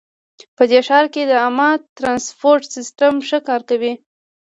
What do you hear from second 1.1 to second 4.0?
کې د عامه ترانسپورټ سیسټم ښه کار کوي